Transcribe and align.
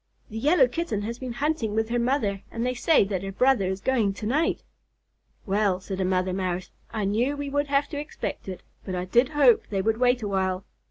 "The 0.31 0.39
Yellow 0.39 0.67
Kitten 0.67 1.03
has 1.03 1.19
been 1.19 1.33
hunting 1.33 1.75
with 1.75 1.89
her 1.89 1.99
mother, 1.99 2.41
and 2.49 2.65
they 2.65 2.73
say 2.73 3.03
that 3.03 3.21
her 3.21 3.31
brother 3.31 3.67
is 3.67 3.81
going 3.81 4.13
to 4.15 4.25
night." 4.25 4.63
"Well," 5.45 5.79
said 5.79 6.01
a 6.01 6.05
mother 6.05 6.33
Mouse, 6.33 6.71
"I 6.89 7.05
knew 7.05 7.37
we 7.37 7.51
would 7.51 7.67
have 7.67 7.87
to 7.89 7.99
expect 7.99 8.49
it, 8.49 8.63
but 8.83 8.95
I 8.95 9.05
did 9.05 9.29
hope 9.37 9.65
they 9.69 9.83
would 9.83 9.97
wait 9.99 10.23
a 10.23 10.27
while. 10.27 10.65